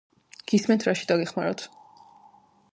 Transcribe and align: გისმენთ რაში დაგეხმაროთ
გისმენთ 0.51 0.85
რაში 0.87 1.05
დაგეხმაროთ 1.13 1.67